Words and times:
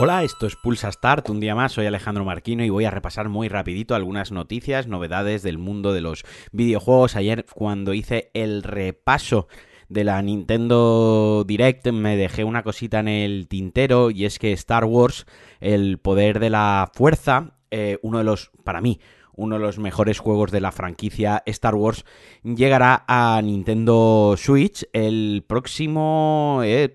Hola, 0.00 0.22
esto 0.22 0.46
es 0.46 0.54
Pulsa 0.54 0.92
Start, 0.92 1.28
un 1.28 1.40
día 1.40 1.56
más, 1.56 1.72
soy 1.72 1.86
Alejandro 1.86 2.24
Marquino 2.24 2.64
y 2.64 2.70
voy 2.70 2.84
a 2.84 2.90
repasar 2.92 3.28
muy 3.28 3.48
rapidito 3.48 3.96
algunas 3.96 4.30
noticias, 4.30 4.86
novedades 4.86 5.42
del 5.42 5.58
mundo 5.58 5.92
de 5.92 6.00
los 6.00 6.24
videojuegos. 6.52 7.16
Ayer 7.16 7.44
cuando 7.52 7.94
hice 7.94 8.30
el 8.32 8.62
repaso 8.62 9.48
de 9.88 10.04
la 10.04 10.22
Nintendo 10.22 11.42
Direct 11.44 11.88
me 11.88 12.16
dejé 12.16 12.44
una 12.44 12.62
cosita 12.62 13.00
en 13.00 13.08
el 13.08 13.48
tintero 13.48 14.12
y 14.12 14.24
es 14.24 14.38
que 14.38 14.52
Star 14.52 14.84
Wars, 14.84 15.26
el 15.58 15.98
poder 15.98 16.38
de 16.38 16.50
la 16.50 16.92
fuerza, 16.94 17.56
eh, 17.72 17.98
uno 18.00 18.18
de 18.18 18.24
los, 18.24 18.52
para 18.62 18.80
mí, 18.80 19.00
uno 19.38 19.56
de 19.56 19.62
los 19.62 19.78
mejores 19.78 20.18
juegos 20.18 20.50
de 20.50 20.60
la 20.60 20.72
franquicia 20.72 21.42
Star 21.46 21.74
Wars, 21.74 22.04
llegará 22.42 23.04
a 23.06 23.40
Nintendo 23.42 24.34
Switch 24.36 24.86
el 24.92 25.44
próximo, 25.46 26.60
eh, 26.64 26.92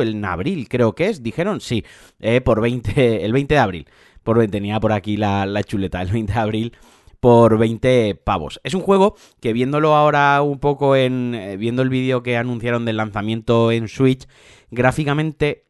el 0.00 0.24
abril 0.24 0.68
creo 0.68 0.94
que 0.94 1.08
es, 1.08 1.22
dijeron, 1.22 1.60
sí, 1.60 1.84
eh, 2.20 2.40
por 2.40 2.60
20, 2.60 3.24
el 3.24 3.32
20 3.32 3.54
de 3.54 3.60
abril, 3.60 3.88
por 4.22 4.44
tenía 4.46 4.80
por 4.80 4.92
aquí 4.92 5.16
la, 5.16 5.46
la 5.46 5.62
chuleta, 5.64 6.00
el 6.00 6.12
20 6.12 6.32
de 6.32 6.38
abril 6.38 6.72
por 7.24 7.56
20 7.56 8.16
pavos. 8.16 8.60
Es 8.64 8.74
un 8.74 8.82
juego 8.82 9.16
que 9.40 9.54
viéndolo 9.54 9.94
ahora 9.94 10.42
un 10.42 10.58
poco 10.58 10.94
en. 10.94 11.34
Eh, 11.34 11.56
viendo 11.56 11.80
el 11.80 11.88
vídeo 11.88 12.22
que 12.22 12.36
anunciaron 12.36 12.84
del 12.84 12.98
lanzamiento 12.98 13.72
en 13.72 13.88
Switch, 13.88 14.28
gráficamente 14.70 15.64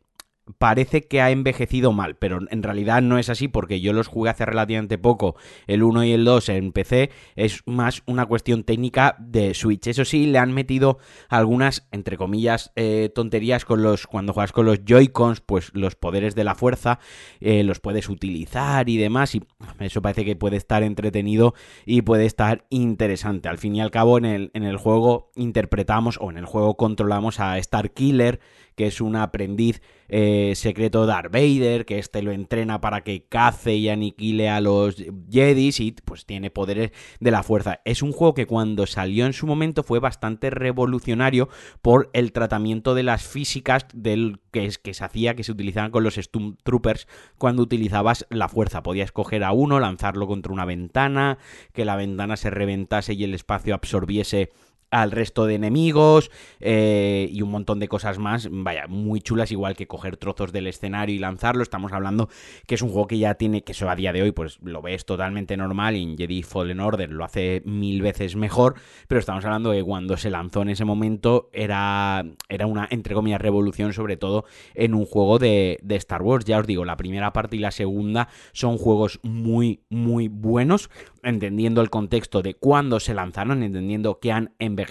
parece 0.59 1.03
que 1.03 1.21
ha 1.21 1.31
envejecido 1.31 1.93
mal, 1.93 2.17
pero 2.17 2.41
en 2.51 2.63
realidad 2.63 3.03
no 3.03 3.19
es 3.19 3.31
así 3.31 3.49
porque 3.49 3.81
yo 3.81 3.93
los 3.93 4.09
jugué 4.09 4.31
hace 4.31 4.45
relativamente 4.45 4.99
poco, 4.99 5.37
el 5.67 5.83
1 5.83 6.05
y 6.05 6.13
el 6.13 6.25
2 6.25 6.49
en 6.51 6.73
PC, 6.73 7.11
es 7.37 7.63
más 7.67 8.03
una 8.07 8.27
cuestión 8.27 8.65
técnica 8.65 9.17
de 9.19 9.55
Switch. 9.55 9.87
Eso 9.87 10.05
sí, 10.05 10.27
le 10.27 10.39
han 10.39 10.53
metido 10.53 10.99
algunas, 11.29 11.89
entre 11.93 12.17
comillas, 12.17 12.73
eh, 12.77 13.11
tonterías 13.15 13.65
con 13.65 13.83
los, 13.83 14.07
cuando 14.07 14.33
juegas 14.33 14.53
con 14.53 14.67
los 14.67 14.85
Joy-Cons, 14.85 15.41
pues 15.41 15.71
los 15.75 15.97
poderes 15.97 16.35
de 16.35 16.45
la 16.45 16.55
fuerza 16.55 16.99
eh, 17.41 17.63
los 17.65 17.81
puedes 17.81 18.09
utilizar 18.09 18.89
y 18.89 18.97
demás, 18.97 19.35
y 19.35 19.43
eso 19.81 20.03
parece 20.03 20.25
que 20.25 20.37
puede 20.37 20.57
estar 20.57 20.83
entretenido 20.83 21.55
y 21.87 22.03
puede 22.03 22.27
estar 22.27 22.67
interesante. 22.71 23.49
Al 23.49 23.59
fin 23.59 23.77
y 23.77 23.81
al 23.81 23.91
cabo, 23.91 24.19
en 24.19 24.25
el, 24.25 24.51
en 24.55 24.65
el 24.65 24.77
juego 24.77 25.31
interpretamos 25.37 26.19
o 26.21 26.31
en 26.31 26.37
el 26.37 26.45
juego 26.45 26.77
controlamos 26.77 27.41
a 27.41 27.59
Star 27.59 27.93
Killer, 27.93 28.41
que 28.75 28.87
es 28.87 29.01
un 29.01 29.17
aprendiz 29.17 29.81
eh, 30.09 30.53
secreto 30.55 31.03
de 31.03 31.07
Darth 31.09 31.33
Vader, 31.33 31.87
que 31.87 31.99
este 31.99 32.23
lo 32.23 32.33
entrena 32.33 32.81
para 32.81 33.03
que 33.03 33.25
cace 33.25 33.75
y 33.75 33.89
aniquile 33.89 34.49
a 34.49 34.61
los 34.61 34.97
Jedis 35.31 35.81
y 35.81 35.93
pues 35.93 36.27
tiene 36.27 36.51
poderes 36.51 36.91
de 37.21 37.31
la 37.31 37.43
fuerza. 37.43 37.81
Es 37.85 38.03
un 38.03 38.13
juego 38.13 38.35
que 38.35 38.47
cuando 38.47 38.87
salió 38.87 39.27
en 39.27 39.33
su 39.33 39.47
momento 39.47 39.83
fue 39.83 40.01
bastante 40.01 40.51
revolucionario 40.51 41.49
por 41.83 42.11
el 42.13 42.33
tratamiento 42.33 42.95
de 42.95 43.03
las 43.03 43.27
físicas 43.27 43.87
del 43.95 44.41
que, 44.51 44.67
es, 44.67 44.79
que 44.79 44.95
se 44.95 45.05
hacía, 45.05 45.35
que 45.35 45.45
se 45.45 45.53
utilizaban 45.53 45.91
con 45.91 46.05
los 46.05 46.17
Stormtroopers 46.17 47.09
cuando 47.39 47.63
utilizabas 47.63 48.27
la 48.31 48.49
fuerza. 48.49 48.83
Podías 48.83 49.13
coger 49.13 49.45
a 49.45 49.53
uno, 49.53 49.81
lanzarlo 49.81 50.27
contra 50.27 50.53
una 50.53 50.65
ventana, 50.65 51.39
que 51.73 51.85
la 51.85 51.97
ventana 51.97 52.37
se 52.37 52.51
reventase 52.51 53.15
y 53.15 53.25
el 53.25 53.35
espacio 53.35 53.75
absorbiese 53.75 54.51
al 54.95 55.11
resto 55.11 55.47
de 55.47 55.57
enemigos 55.57 56.31
eh, 56.61 57.29
y 57.33 57.43
un 57.43 57.51
montón 57.51 57.81
de 57.81 57.89
cosas 57.89 58.19
más, 58.19 58.49
vaya, 58.51 58.87
muy 58.87 59.21
chulas, 59.21 59.51
igual 59.51 59.75
que 59.75 59.89
coger 59.89 60.17
trozos 60.17 60.53
del 60.53 60.69
escenario 60.69 61.17
y 61.17 61.19
lanzarlo. 61.19 61.65
Estamos 61.65 61.93
hablando 61.93 62.29
que 62.69 62.77
es 62.77 62.83
un 62.83 62.91
juego 62.91 63.09
que 63.09 63.19
ya 63.19 63.35
tiene, 63.35 63.65
que 63.65 63.73
eso 63.73 63.91
a 63.91 63.97
día 63.97 64.13
de 64.13 64.23
hoy, 64.23 64.31
pues 64.31 64.61
lo 64.63 64.83
ves 64.83 65.05
totalmente 65.05 65.57
normal 65.57 65.97
y 65.97 66.03
en 66.05 66.17
Jedi 66.17 66.45
Fallen 66.45 66.79
Order 66.79 67.11
lo 67.11 67.25
hace 67.25 67.63
mil 67.65 68.03
veces 68.03 68.37
mejor, 68.37 68.75
pero 69.09 69.19
estamos 69.19 69.45
hablando 69.45 69.73
de 69.73 69.83
cuando 69.83 70.17
se 70.17 70.31
lanzó 70.31 70.63
en 70.63 70.69
ese 70.69 70.85
momento 70.85 71.51
era, 71.53 72.25
era 72.49 72.67
una, 72.69 72.87
entre 72.89 73.17
comillas, 73.17 73.41
revolución, 73.41 73.93
sobre 73.93 74.17
todo 74.17 74.45
en 74.75 74.95
un 74.95 75.07
juego 75.07 75.41
de, 75.41 75.81
Star 75.89 76.23
Wars. 76.23 76.45
Ya 76.45 76.59
os 76.59 76.69
digo, 76.69 76.85
la 76.85 76.97
primera 76.97 77.33
parte 77.33 77.57
y 77.57 77.59
la 77.59 77.73
segunda 77.73 78.29
son 78.53 78.79
juegos 78.79 79.19
muy, 79.25 79.81
muy 79.89 80.29
buenos, 80.29 80.89
entendiendo 81.25 81.81
el 81.81 81.91
contexto 81.91 82.43
de 82.43 82.55
cuándo 82.55 83.01
se 83.01 83.15
lanzaron, 83.15 83.65
entendiendo 83.65 84.21
que 84.21 84.31
han 84.31 84.53
envejecido 84.61 84.84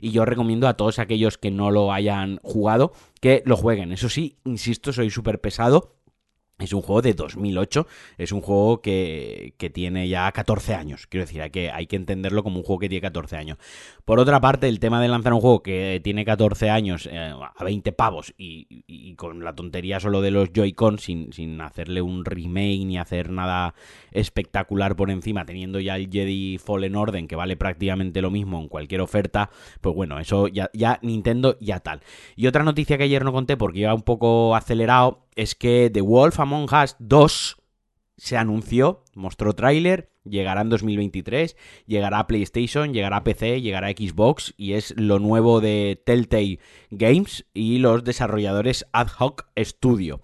y 0.00 0.10
yo 0.10 0.24
recomiendo 0.24 0.68
a 0.68 0.74
todos 0.74 0.98
aquellos 0.98 1.38
que 1.38 1.50
no 1.50 1.70
lo 1.70 1.92
hayan 1.92 2.38
jugado 2.42 2.92
que 3.20 3.42
lo 3.46 3.56
jueguen. 3.56 3.92
Eso 3.92 4.08
sí, 4.08 4.36
insisto, 4.44 4.92
soy 4.92 5.10
súper 5.10 5.40
pesado 5.40 5.95
es 6.58 6.72
un 6.72 6.80
juego 6.80 7.02
de 7.02 7.12
2008, 7.12 7.86
es 8.16 8.32
un 8.32 8.40
juego 8.40 8.80
que, 8.80 9.52
que, 9.58 9.68
tiene 9.68 10.08
ya 10.08 10.30
14 10.32 10.74
años, 10.74 11.06
quiero 11.06 11.26
decir, 11.26 11.42
hay 11.42 11.50
que, 11.50 11.70
hay 11.70 11.86
que 11.86 11.96
entenderlo 11.96 12.42
como 12.42 12.58
un 12.58 12.62
juego 12.62 12.78
que 12.78 12.88
tiene 12.88 13.02
14 13.02 13.36
años. 13.36 13.58
Por 14.06 14.18
otra 14.18 14.40
parte, 14.40 14.66
el 14.68 14.80
tema 14.80 15.02
de 15.02 15.08
lanzar 15.08 15.34
un 15.34 15.40
juego 15.40 15.62
que 15.62 16.00
tiene 16.02 16.24
14 16.24 16.70
años 16.70 17.06
eh, 17.12 17.18
a 17.18 17.64
20 17.64 17.92
pavos 17.92 18.32
y, 18.38 18.66
y, 18.86 19.14
con 19.16 19.44
la 19.44 19.54
tontería 19.54 20.00
solo 20.00 20.22
de 20.22 20.30
los 20.30 20.50
Joy-Con, 20.52 20.98
sin, 20.98 21.32
sin 21.32 21.60
hacerle 21.60 22.00
un 22.00 22.24
remake 22.24 22.86
ni 22.86 22.96
hacer 22.96 23.30
nada 23.30 23.74
espectacular 24.12 24.96
por 24.96 25.10
encima, 25.10 25.44
teniendo 25.44 25.78
ya 25.78 25.96
el 25.96 26.10
Jedi 26.10 26.56
Fallen 26.58 26.96
Order, 26.96 27.26
que 27.26 27.36
vale 27.36 27.56
prácticamente 27.56 28.22
lo 28.22 28.30
mismo 28.30 28.60
en 28.60 28.68
cualquier 28.68 29.02
oferta, 29.02 29.50
pues 29.82 29.94
bueno, 29.94 30.18
eso 30.18 30.48
ya, 30.48 30.70
ya 30.72 30.98
Nintendo 31.02 31.58
ya 31.60 31.80
tal. 31.80 32.00
Y 32.34 32.46
otra 32.46 32.62
noticia 32.62 32.96
que 32.96 33.04
ayer 33.04 33.24
no 33.24 33.32
conté 33.32 33.58
porque 33.58 33.80
iba 33.80 33.94
un 33.94 34.02
poco 34.02 34.56
acelerado 34.56 35.25
es 35.36 35.54
que 35.54 35.90
The 35.92 36.00
Wolf 36.00 36.40
Among 36.40 36.68
Us 36.72 36.96
2 36.98 37.56
se 38.16 38.36
anunció, 38.36 39.04
mostró 39.14 39.54
tráiler, 39.54 40.10
llegará 40.24 40.62
en 40.62 40.70
2023, 40.70 41.56
llegará 41.86 42.18
a 42.20 42.26
PlayStation, 42.26 42.92
llegará 42.92 43.18
a 43.18 43.24
PC, 43.24 43.60
llegará 43.60 43.88
a 43.88 43.92
Xbox 43.92 44.54
y 44.56 44.72
es 44.72 44.94
lo 44.96 45.18
nuevo 45.18 45.60
de 45.60 46.02
Telltale 46.04 46.58
Games 46.90 47.46
y 47.54 47.78
los 47.78 48.04
desarrolladores 48.04 48.86
Ad 48.92 49.08
Hoc 49.18 49.46
Studio. 49.58 50.20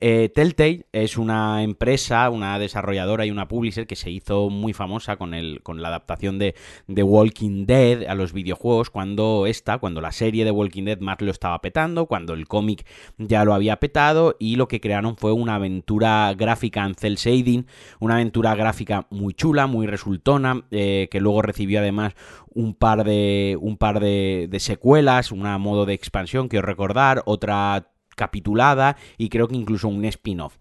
Eh, 0.00 0.30
Telltale 0.34 0.86
es 0.92 1.16
una 1.16 1.62
empresa, 1.62 2.28
una 2.30 2.58
desarrolladora 2.58 3.26
y 3.26 3.30
una 3.30 3.48
publisher 3.48 3.86
que 3.86 3.96
se 3.96 4.10
hizo 4.10 4.50
muy 4.50 4.72
famosa 4.72 5.16
con, 5.16 5.34
el, 5.34 5.62
con 5.62 5.82
la 5.82 5.88
adaptación 5.88 6.38
de 6.38 6.54
The 6.92 7.02
Walking 7.02 7.66
Dead 7.66 8.04
a 8.08 8.14
los 8.14 8.32
videojuegos 8.32 8.90
cuando 8.90 9.46
esta, 9.46 9.78
cuando 9.78 10.00
la 10.00 10.12
serie 10.12 10.44
de 10.44 10.50
Walking 10.50 10.84
Dead 10.84 11.00
más 11.00 11.20
lo 11.20 11.30
estaba 11.30 11.60
petando, 11.60 12.06
cuando 12.06 12.34
el 12.34 12.46
cómic 12.46 12.86
ya 13.18 13.44
lo 13.44 13.54
había 13.54 13.76
petado 13.76 14.36
y 14.38 14.56
lo 14.56 14.68
que 14.68 14.80
crearon 14.80 15.16
fue 15.16 15.32
una 15.32 15.56
aventura 15.56 16.32
gráfica 16.34 16.84
en 16.84 16.94
cel 16.94 17.16
shading, 17.16 17.66
una 18.00 18.14
aventura 18.14 18.54
gráfica 18.54 19.06
muy 19.10 19.34
chula, 19.34 19.66
muy 19.66 19.86
resultona, 19.86 20.64
eh, 20.70 21.08
que 21.10 21.20
luego 21.20 21.42
recibió 21.42 21.80
además 21.80 22.14
un 22.54 22.74
par 22.74 23.04
de 23.04 23.56
un 23.60 23.76
par 23.76 24.00
de, 24.00 24.48
de 24.50 24.60
secuelas, 24.60 25.32
una 25.32 25.58
modo 25.58 25.86
de 25.86 25.94
expansión 25.94 26.48
que 26.48 26.58
os 26.58 26.64
recordar, 26.64 27.22
otra 27.26 27.88
capitulada 28.16 28.96
y 29.16 29.28
creo 29.28 29.46
que 29.46 29.54
incluso 29.54 29.86
un 29.86 30.04
spin-off. 30.04 30.58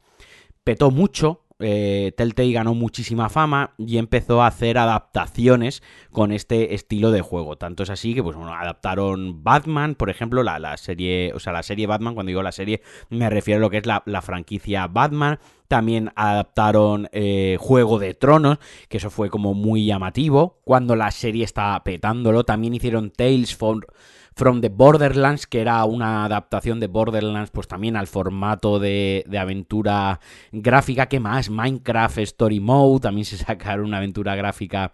Petó 0.64 0.92
mucho, 0.92 1.46
eh, 1.60 2.12
Telltale 2.18 2.52
ganó 2.52 2.74
muchísima 2.74 3.30
fama 3.30 3.76
y 3.78 3.98
empezó 3.98 4.42
a 4.42 4.48
hacer 4.48 4.78
adaptaciones 4.78 5.84
con 6.12 6.32
este 6.32 6.76
estilo 6.76 7.12
de 7.12 7.22
juego. 7.22 7.58
Tanto 7.58 7.84
es 7.84 7.90
así 7.90 8.14
que, 8.14 8.22
pues 8.22 8.36
bueno, 8.36 8.54
adaptaron 8.54 9.44
Batman, 9.44 9.96
por 9.96 10.10
ejemplo, 10.10 10.44
la, 10.44 10.60
la 10.60 10.76
serie, 10.78 11.32
o 11.34 11.40
sea, 11.40 11.54
la 11.54 11.64
serie 11.64 11.88
Batman, 11.88 12.14
cuando 12.14 12.30
digo 12.30 12.44
la 12.44 12.52
serie, 12.52 12.82
me 13.10 13.30
refiero 13.30 13.60
a 13.60 13.62
lo 13.62 13.70
que 13.70 13.78
es 13.78 13.86
la, 13.86 14.04
la 14.06 14.22
franquicia 14.22 14.88
Batman. 14.88 15.40
También 15.68 16.12
adaptaron 16.16 17.10
eh, 17.12 17.58
Juego 17.60 17.98
de 18.00 18.14
Tronos, 18.14 18.60
que 18.90 18.98
eso 18.98 19.10
fue 19.10 19.30
como 19.30 19.54
muy 19.54 19.86
llamativo. 19.86 20.60
Cuando 20.64 20.96
la 20.96 21.10
serie 21.10 21.44
estaba 21.44 21.84
petándolo, 21.84 22.44
también 22.44 22.74
hicieron 22.74 23.12
Tales 23.12 23.56
for 23.56 23.88
From 24.38 24.60
the 24.60 24.68
Borderlands, 24.68 25.48
que 25.48 25.62
era 25.62 25.86
una 25.86 26.26
adaptación 26.26 26.82
de 26.82 26.88
Borderlands, 26.88 27.52
pues 27.52 27.70
también 27.70 27.96
al 27.96 28.08
formato 28.08 28.80
de, 28.80 29.26
aventura 29.40 30.20
gráfica. 30.52 31.06
¿Qué 31.06 31.22
más? 31.22 31.50
Minecraft 31.50 32.18
Story 32.18 32.60
Mode, 32.60 33.00
también 33.00 33.24
se 33.24 33.38
sacaron 33.38 33.86
una 33.86 33.98
aventura 33.98 34.36
gráfica 34.36 34.92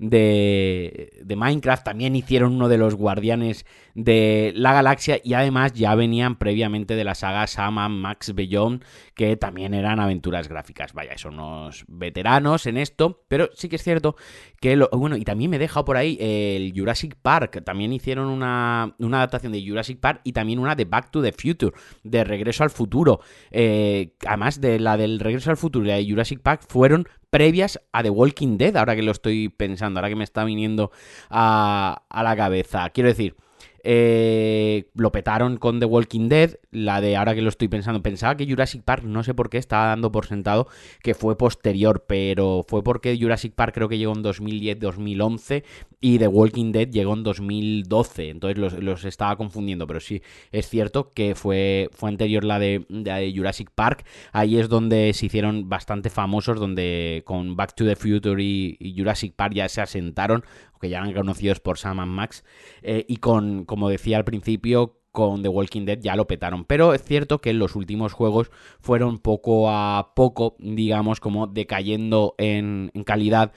de, 0.00 1.22
Minecraft. 1.24 1.84
También 1.84 2.16
hicieron 2.16 2.54
uno 2.54 2.68
de 2.68 2.78
los 2.78 2.96
guardianes 2.96 3.64
de 3.94 4.52
la 4.56 4.72
galaxia 4.72 5.20
y 5.22 5.34
además 5.34 5.72
ya 5.72 5.94
venían 5.94 6.36
previamente 6.36 6.94
de 6.96 7.04
la 7.04 7.14
saga 7.14 7.46
Sama 7.46 7.88
Max 7.88 8.34
Beyond, 8.34 8.84
que 9.14 9.36
también 9.36 9.72
eran 9.72 10.00
aventuras 10.00 10.48
gráficas. 10.48 10.94
Vaya, 10.94 11.16
son 11.16 11.34
unos 11.34 11.84
veteranos 11.86 12.66
en 12.66 12.76
esto, 12.76 13.22
pero 13.28 13.50
sí 13.54 13.68
que 13.68 13.76
es 13.76 13.84
cierto 13.84 14.16
que, 14.60 14.74
lo, 14.74 14.88
bueno, 14.92 15.16
y 15.16 15.24
también 15.24 15.50
me 15.50 15.56
he 15.56 15.60
dejado 15.60 15.84
por 15.84 15.96
ahí 15.96 16.18
el 16.20 16.72
Jurassic 16.76 17.16
Park, 17.20 17.62
también 17.64 17.92
hicieron 17.92 18.28
una, 18.28 18.79
una 18.98 19.18
adaptación 19.18 19.52
de 19.52 19.64
Jurassic 19.66 19.98
Park 20.00 20.20
y 20.24 20.32
también 20.32 20.58
una 20.58 20.74
de 20.74 20.84
Back 20.84 21.10
to 21.10 21.22
the 21.22 21.32
Future, 21.32 21.72
de 22.02 22.24
Regreso 22.24 22.62
al 22.62 22.70
Futuro. 22.70 23.20
Eh, 23.50 24.14
además 24.26 24.60
de 24.60 24.78
la 24.78 24.96
del 24.96 25.20
Regreso 25.20 25.50
al 25.50 25.56
Futuro 25.56 25.84
y 25.84 25.88
la 25.88 25.96
de 25.96 26.08
Jurassic 26.08 26.40
Park 26.40 26.62
fueron 26.68 27.06
previas 27.30 27.80
a 27.92 28.02
The 28.02 28.10
Walking 28.10 28.58
Dead, 28.58 28.76
ahora 28.76 28.96
que 28.96 29.02
lo 29.02 29.12
estoy 29.12 29.48
pensando, 29.48 30.00
ahora 30.00 30.08
que 30.08 30.16
me 30.16 30.24
está 30.24 30.44
viniendo 30.44 30.90
a, 31.28 32.02
a 32.08 32.22
la 32.22 32.36
cabeza. 32.36 32.90
Quiero 32.90 33.08
decir, 33.08 33.36
Eh, 33.82 34.90
lo 34.94 35.12
petaron 35.12 35.56
con 35.56 35.80
The 35.80 35.86
Walking 35.86 36.28
Dead, 36.28 36.56
la 36.70 37.00
de 37.00 37.16
ahora 37.16 37.34
que 37.34 37.42
lo 37.42 37.48
estoy 37.48 37.68
pensando, 37.68 38.02
pensaba 38.02 38.36
que 38.36 38.46
Jurassic 38.46 38.82
Park, 38.82 39.04
no 39.04 39.22
sé 39.22 39.34
por 39.34 39.48
qué, 39.48 39.58
estaba 39.58 39.86
dando 39.86 40.12
por 40.12 40.26
sentado 40.26 40.68
que 41.02 41.14
fue 41.14 41.38
posterior, 41.38 42.04
pero 42.06 42.64
fue 42.66 42.82
porque 42.82 43.18
Jurassic 43.20 43.54
Park 43.54 43.74
creo 43.74 43.88
que 43.88 43.98
llegó 43.98 44.12
en 44.12 44.22
2010-2011 44.22 45.64
y 46.00 46.18
The 46.18 46.28
Walking 46.28 46.72
Dead 46.72 46.88
llegó 46.88 47.14
en 47.14 47.22
2012, 47.22 48.30
entonces 48.30 48.80
los, 48.80 49.04
estaba 49.04 49.36
confundiendo, 49.36 49.86
pero 49.86 50.00
sí, 50.00 50.22
es 50.52 50.68
cierto 50.68 51.12
que 51.12 51.34
fue, 51.34 51.88
fue 51.92 52.10
anterior 52.10 52.44
la 52.44 52.58
de, 52.58 53.32
Jurassic 53.34 53.70
Park, 53.74 54.04
ahí 54.32 54.58
es 54.58 54.68
donde 54.68 55.12
se 55.14 55.26
hicieron 55.26 55.68
bastante 55.68 56.10
famosos, 56.10 56.58
donde 56.58 57.22
con 57.24 57.56
Back 57.56 57.74
to 57.74 57.84
the 57.84 57.96
Future 57.96 58.42
y 58.42 58.94
Jurassic 58.96 59.34
Park 59.34 59.54
ya 59.54 59.68
se 59.68 59.80
asentaron, 59.80 60.44
que 60.80 60.88
ya 60.88 60.98
eran 60.98 61.12
conocidos 61.12 61.60
por 61.60 61.78
Sam 61.78 62.08
Max, 62.08 62.44
eh, 62.82 63.04
y 63.08 63.18
con, 63.18 63.64
como 63.64 63.88
decía 63.88 64.16
al 64.16 64.24
principio, 64.24 64.96
con 65.12 65.42
The 65.42 65.48
Walking 65.48 65.84
Dead 65.84 65.98
ya 66.00 66.16
lo 66.16 66.26
petaron. 66.26 66.64
Pero 66.64 66.94
es 66.94 67.02
cierto 67.02 67.40
que 67.40 67.52
los 67.52 67.76
últimos 67.76 68.12
juegos 68.12 68.50
fueron 68.80 69.18
poco 69.18 69.70
a 69.70 70.12
poco, 70.14 70.56
digamos, 70.58 71.20
como 71.20 71.46
decayendo 71.46 72.34
en, 72.38 72.90
en 72.94 73.04
calidad 73.04 73.52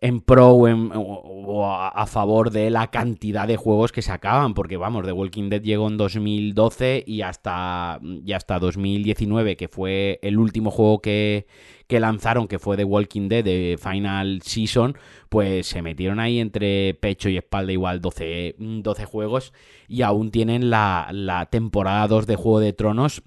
en 0.00 0.20
pro 0.20 0.50
o, 0.50 1.66
a, 1.66 2.06
favor 2.06 2.50
de 2.50 2.70
la 2.70 2.90
cantidad 2.90 3.46
de 3.46 3.56
juegos 3.56 3.92
que 3.92 4.02
se 4.02 4.12
acaban, 4.12 4.54
porque 4.54 4.76
vamos, 4.76 5.04
The 5.04 5.12
Walking 5.12 5.48
Dead 5.48 5.62
llegó 5.62 5.88
en 5.88 5.96
2012 5.96 7.04
y 7.06 7.22
hasta, 7.22 8.00
y 8.02 8.32
hasta 8.32 8.58
2019, 8.58 9.56
que 9.56 9.68
fue 9.68 10.18
el 10.22 10.38
último 10.38 10.70
juego 10.70 11.00
que, 11.00 11.46
que 11.86 12.00
lanzaron, 12.00 12.48
que 12.48 12.58
fue 12.58 12.76
The 12.76 12.84
Walking 12.84 13.28
Dead 13.28 13.44
de 13.44 13.78
Final 13.80 14.42
Season, 14.42 14.96
pues 15.28 15.66
se 15.66 15.82
metieron 15.82 16.20
ahí 16.20 16.38
entre 16.38 16.94
pecho 16.94 17.28
y 17.28 17.36
espalda 17.36 17.72
igual 17.72 18.00
12, 18.00 18.56
12 18.58 19.04
juegos 19.04 19.52
y 19.88 20.02
aún 20.02 20.30
tienen 20.30 20.70
la, 20.70 21.08
la 21.12 21.46
temporada 21.46 22.06
2 22.08 22.26
de 22.26 22.36
Juego 22.36 22.60
de 22.60 22.72
Tronos 22.72 23.22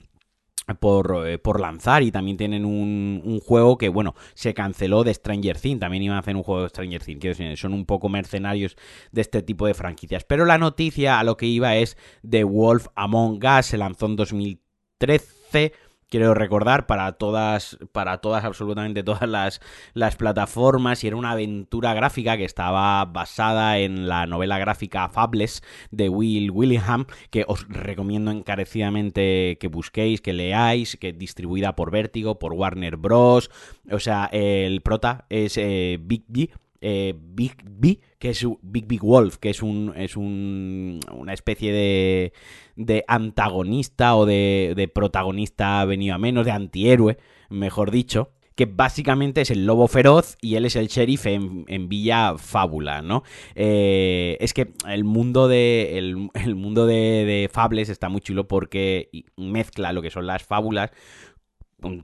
por, 0.75 1.27
eh, 1.27 1.37
por, 1.37 1.59
lanzar 1.59 2.03
y 2.03 2.11
también 2.11 2.37
tienen 2.37 2.65
un, 2.65 3.21
un, 3.23 3.39
juego 3.39 3.77
que, 3.77 3.89
bueno, 3.89 4.15
se 4.33 4.53
canceló 4.53 5.03
de 5.03 5.13
Stranger 5.13 5.59
Things, 5.59 5.79
también 5.79 6.03
iban 6.03 6.17
a 6.17 6.19
hacer 6.19 6.35
un 6.35 6.43
juego 6.43 6.63
de 6.63 6.69
Stranger 6.69 7.03
Things, 7.03 7.59
son 7.59 7.73
un 7.73 7.85
poco 7.85 8.09
mercenarios 8.09 8.75
de 9.11 9.21
este 9.21 9.41
tipo 9.41 9.67
de 9.67 9.73
franquicias. 9.73 10.23
Pero 10.23 10.45
la 10.45 10.57
noticia 10.57 11.19
a 11.19 11.23
lo 11.23 11.37
que 11.37 11.45
iba 11.45 11.75
es 11.75 11.97
The 12.27 12.43
Wolf 12.43 12.87
Among 12.95 13.39
Us, 13.43 13.65
se 13.65 13.77
lanzó 13.77 14.05
en 14.07 14.15
2013 14.15 15.73
quiero 16.11 16.33
recordar, 16.33 16.85
para 16.85 17.13
todas, 17.13 17.77
para 17.93 18.19
todas, 18.19 18.43
absolutamente 18.43 19.01
todas 19.01 19.27
las, 19.27 19.61
las, 19.93 20.17
plataformas, 20.17 21.03
y 21.03 21.07
era 21.07 21.15
una 21.15 21.31
aventura 21.31 21.93
gráfica 21.93 22.37
que 22.37 22.43
estaba 22.43 23.05
basada 23.05 23.79
en 23.79 24.07
la 24.09 24.27
novela 24.27 24.59
gráfica 24.59 25.07
Fables 25.09 25.63
de 25.89 26.09
Will 26.09 26.51
Willingham, 26.51 27.05
que 27.31 27.45
os 27.47 27.65
recomiendo 27.69 28.29
encarecidamente 28.29 29.57
que 29.59 29.67
busquéis, 29.69 30.21
que 30.21 30.33
leáis, 30.33 30.97
que 30.97 31.13
distribuida 31.13 31.75
por 31.75 31.91
Vértigo, 31.91 32.37
por 32.37 32.53
Warner 32.53 32.97
Bros. 32.97 33.49
O 33.89 33.99
sea, 33.99 34.25
el 34.33 34.81
prota 34.81 35.25
es 35.29 35.57
eh, 35.57 35.97
Big 36.01 36.25
B, 36.27 36.49
eh, 36.81 37.13
Big 37.17 37.55
B, 37.63 37.99
que 38.19 38.31
es 38.31 38.45
Big 38.61 38.87
Big 38.87 39.01
Wolf, 39.01 39.37
que 39.37 39.51
es 39.51 39.61
un 39.61 39.93
es 39.95 40.17
un, 40.17 40.99
una 41.11 41.33
especie 41.33 41.71
de, 41.71 42.33
de 42.75 43.05
antagonista 43.07 44.15
o 44.15 44.25
de, 44.25 44.73
de 44.75 44.87
protagonista 44.87 45.85
venido 45.85 46.15
a 46.15 46.17
menos, 46.17 46.45
de 46.45 46.51
antihéroe, 46.51 47.17
mejor 47.49 47.91
dicho 47.91 48.31
que 48.55 48.65
básicamente 48.65 49.41
es 49.41 49.49
el 49.49 49.65
lobo 49.65 49.87
feroz 49.87 50.37
y 50.41 50.55
él 50.55 50.65
es 50.65 50.75
el 50.75 50.87
sheriff 50.87 51.25
en, 51.25 51.89
Villa 51.89 52.37
Fábula, 52.37 53.01
¿no? 53.01 53.23
Eh, 53.55 54.37
es 54.39 54.53
que 54.53 54.73
el 54.87 55.03
mundo 55.03 55.47
de 55.47 55.97
el, 55.97 56.29
el 56.33 56.55
mundo 56.55 56.85
de, 56.85 56.93
de, 57.25 57.49
Fables 57.51 57.89
está 57.89 58.09
muy 58.09 58.21
chulo 58.21 58.47
porque 58.47 59.09
mezcla 59.37 59.93
lo 59.93 60.01
que 60.01 60.11
son 60.11 60.27
las 60.27 60.43
fábulas 60.43 60.91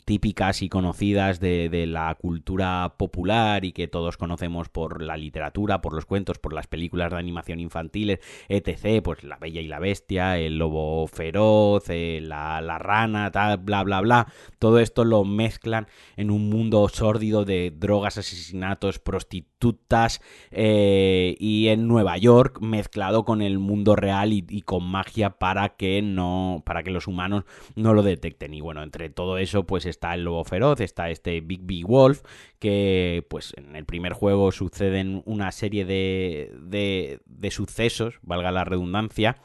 típicas 0.05 0.61
y 0.61 0.69
conocidas 0.69 1.39
de, 1.39 1.69
de, 1.69 1.85
la 1.85 2.15
cultura 2.15 2.95
popular 2.97 3.63
y 3.65 3.71
que 3.71 3.87
todos 3.87 4.17
conocemos 4.17 4.69
por 4.69 5.01
la 5.01 5.17
literatura, 5.17 5.81
por 5.81 5.93
los 5.93 6.05
cuentos, 6.05 6.39
por 6.39 6.53
las 6.53 6.67
películas 6.67 7.11
de 7.11 7.17
animación 7.17 7.59
infantiles, 7.59 8.19
etc. 8.49 9.03
Pues 9.03 9.23
La 9.23 9.37
Bella 9.37 9.61
y 9.61 9.67
la 9.67 9.79
Bestia, 9.79 10.37
El 10.37 10.57
Lobo 10.57 11.07
Feroz, 11.07 11.89
eh, 11.89 12.19
la, 12.21 12.61
la, 12.61 12.79
Rana, 12.79 13.31
tal, 13.31 13.57
bla, 13.57 13.83
bla, 13.83 14.01
bla. 14.01 14.27
Todo 14.59 14.79
esto 14.79 15.05
lo 15.05 15.23
mezclan 15.23 15.87
en 16.15 16.31
un 16.31 16.49
mundo 16.49 16.87
sórdido 16.89 17.45
de 17.45 17.71
drogas, 17.75 18.17
asesinatos, 18.17 18.99
prostitutas 18.99 20.21
eh, 20.51 21.35
y 21.39 21.67
en 21.67 21.87
Nueva 21.87 22.17
York 22.17 22.59
mezclado 22.61 23.25
con 23.25 23.41
el 23.41 23.59
mundo 23.59 23.95
real 23.95 24.33
y, 24.33 24.45
y 24.49 24.61
con 24.61 24.83
magia 24.83 25.37
para 25.37 25.69
que 25.69 26.01
no, 26.01 26.63
para 26.65 26.83
que 26.83 26.91
los 26.91 27.07
humanos 27.07 27.43
no 27.75 27.93
lo 27.93 28.01
detecten. 28.01 28.53
Y 28.53 28.61
bueno, 28.61 28.81
entre 28.81 29.09
todo 29.09 29.37
eso 29.37 29.66
pues 29.67 29.85
está 29.85 30.13
el 30.13 30.23
lobo 30.23 30.43
feroz, 30.43 30.79
está 30.79 31.09
este 31.09 31.41
Big 31.41 31.61
Big 31.63 31.85
Wolf, 31.85 32.23
que 32.59 33.25
pues 33.29 33.53
en 33.57 33.75
el 33.75 33.85
primer 33.85 34.13
juego 34.13 34.51
suceden 34.51 35.21
una 35.25 35.51
serie 35.51 35.85
de, 35.85 36.51
de, 37.25 37.51
sucesos, 37.51 38.19
valga 38.23 38.51
la 38.51 38.63
redundancia, 38.63 39.37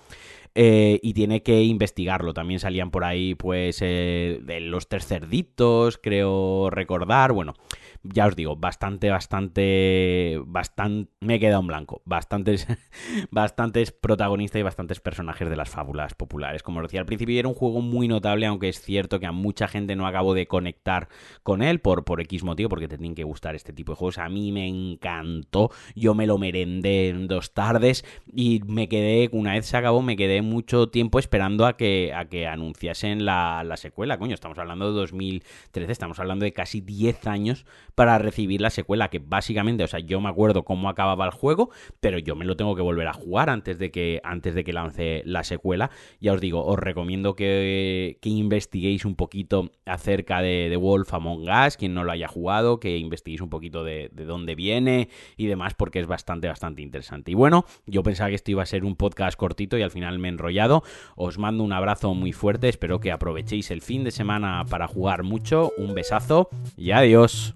eh, 0.55 1.01
y 1.03 1.15
tiene 1.15 1.43
que 1.43 1.63
investigarlo. 1.63 2.35
También 2.35 2.61
salían 2.61 2.91
por 2.91 3.05
ahí, 3.05 3.35
pues, 3.35 3.79
eh, 3.81 4.41
de 4.43 4.61
los 4.61 4.89
tres 4.89 5.07
cerditos, 5.07 5.99
creo 5.99 6.69
recordar. 6.71 7.33
Bueno, 7.33 7.55
ya 8.03 8.27
os 8.27 8.37
digo, 8.37 8.57
bastante, 8.57 9.11
bastante, 9.11 10.41
bastante, 10.45 11.11
me 11.21 11.37
he 11.37 11.41
quedado 11.41 11.61
en 11.61 11.69
blanco, 11.69 12.03
bastantes, 12.05 12.67
bastantes 13.31 13.93
protagonistas 13.93 14.61
y 14.61 14.63
bastantes 14.63 15.01
personajes 15.01 15.49
de 15.49 15.57
las 15.57 15.71
fábulas 15.71 16.15
populares. 16.15 16.63
Como 16.63 16.81
os 16.81 16.85
decía 16.85 17.01
al 17.01 17.07
principio, 17.07 17.39
era 17.39 17.49
un 17.49 17.55
juego 17.55 17.81
muy 17.81 18.09
notable, 18.09 18.47
aunque 18.47 18.69
es 18.69 18.81
cierto 18.81 19.21
que 19.21 19.27
a 19.27 19.33
mucha 19.33 19.69
gente 19.69 19.97
no 19.97 20.07
acabo 20.07 20.35
de 20.35 20.47
conectar 20.47 21.09
con 21.43 21.63
él 21.63 21.81
por, 21.81 22.05
por 22.05 22.21
X 22.21 22.43
motivo, 22.43 22.69
porque 22.69 22.89
te 22.89 22.99
tienen 22.99 23.15
que 23.15 23.25
gustar 23.25 23.55
este 23.55 23.73
tipo 23.73 23.93
de 23.93 23.97
juegos. 23.97 24.19
A 24.19 24.29
mí 24.29 24.53
me 24.53 24.67
encantó, 24.67 25.71
yo 25.95 26.15
me 26.15 26.27
lo 26.27 26.39
merendé 26.39 27.09
en 27.09 27.29
dos 27.29 27.55
tardes 27.55 28.05
y 28.27 28.61
me 28.67 28.89
quedé, 28.89 29.29
una 29.33 29.53
vez 29.53 29.67
se 29.67 29.77
acabó, 29.77 30.03
me 30.03 30.17
quedé 30.17 30.42
mucho 30.43 30.89
tiempo 30.89 31.19
esperando 31.19 31.67
a 31.67 31.77
que, 31.77 32.13
a 32.15 32.27
que 32.27 32.47
anunciasen 32.47 33.25
la, 33.25 33.63
la 33.65 33.77
secuela. 33.77 34.19
Coño, 34.19 34.35
estamos 34.35 34.59
hablando 34.59 34.93
de 34.93 34.99
2013, 34.99 35.91
estamos 35.91 36.19
hablando 36.19 36.45
de 36.45 36.53
casi 36.53 36.81
10 36.81 37.27
años 37.27 37.67
para 37.95 38.19
recibir 38.19 38.61
la 38.61 38.71
secuela, 38.71 39.09
que 39.09 39.19
básicamente, 39.19 39.85
o 39.85 39.89
sea, 39.89 40.01
yo 40.01 40.21
me 40.21 40.29
acuerdo 40.29 40.65
cómo 40.65 40.89
acababa 40.89 41.25
el 41.25 41.31
juego, 41.31 41.71
pero 42.01 42.19
yo 42.19 42.37
me 42.37 42.45
lo 42.45 42.57
tengo 42.57 42.75
que 42.75 42.83
volver 42.83 43.09
a 43.09 43.13
jugar 43.13 43.51
antes 43.51 43.79
de 43.79 43.91
que, 43.91 44.21
antes 44.25 44.55
de 44.55 44.65
que 44.65 44.73
lance 44.73 45.23
la 45.25 45.45
secuela. 45.45 45.91
Ya 46.21 46.33
os 46.33 46.41
digo, 46.41 46.65
os 46.65 46.79
recomiendo 46.79 47.35
que, 47.35 48.19
que 48.21 48.29
investiguéis 48.29 49.05
un 49.05 49.15
poquito 49.15 49.71
acerca 49.87 50.41
de, 50.41 50.77
Wolf 50.83 51.15
Among 51.15 51.49
Us, 51.49 51.77
quien 51.77 51.95
no 51.95 52.03
lo 52.03 52.13
haya 52.13 52.27
jugado, 52.27 52.81
que 52.81 52.97
investiguéis 52.97 53.41
un 53.41 53.51
poquito 53.51 53.85
de, 53.85 54.11
de 54.13 54.25
dónde 54.25 54.55
viene 54.55 55.09
y 55.37 55.47
demás, 55.47 55.75
porque 55.75 56.01
es 56.01 56.07
bastante, 56.07 56.49
bastante 56.49 56.83
interesante. 56.83 57.31
Y 57.31 57.35
bueno, 57.35 57.65
yo 57.87 58.03
pensaba 58.03 58.31
que 58.31 58.37
esto 58.37 58.51
iba 58.51 58.63
a 58.63 58.67
ser 58.67 58.85
un 58.85 58.97
podcast 58.97 59.37
cortito 59.37 59.79
y 59.79 59.83
al 59.83 59.91
final 59.91 60.19
me 60.19 60.29
enrollado. 60.33 60.83
Os 61.15 61.39
mando 61.39 61.63
un 61.63 61.73
abrazo 61.73 62.15
muy 62.15 62.33
fuerte, 62.33 62.69
espero 62.69 63.01
que 63.01 63.13
aprovechéis 63.13 63.71
el 63.71 63.83
fin 63.83 64.05
de 64.05 64.11
semana 64.11 64.65
para 64.69 64.89
jugar 64.89 65.23
mucho. 65.23 65.71
Un 65.79 65.95
besazo 65.95 66.49
y 66.77 66.91
adiós. 66.91 67.55